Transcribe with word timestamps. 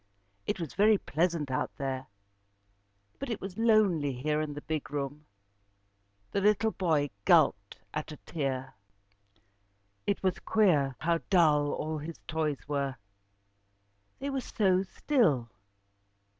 It 0.47 0.59
was 0.59 0.73
very 0.73 0.97
pleasant 0.97 1.51
out 1.51 1.69
there, 1.77 2.07
but 3.19 3.29
it 3.29 3.39
was 3.39 3.59
lonely 3.59 4.13
here 4.13 4.41
in 4.41 4.55
the 4.55 4.63
big 4.63 4.89
room. 4.89 5.27
The 6.31 6.41
little 6.41 6.71
boy 6.71 7.11
gulped 7.23 7.77
at 7.93 8.11
a 8.11 8.17
tear. 8.17 8.73
It 10.07 10.23
was 10.23 10.39
queer 10.39 10.95
how 11.01 11.19
dull 11.29 11.71
all 11.73 11.99
his 11.99 12.17
toys 12.27 12.67
were. 12.67 12.95
They 14.17 14.31
were 14.31 14.41
so 14.41 14.81
still. 14.81 15.51